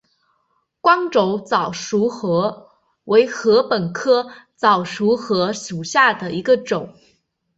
[0.79, 2.69] 光轴早熟禾
[3.03, 6.95] 为禾本科早熟禾属下的一个种。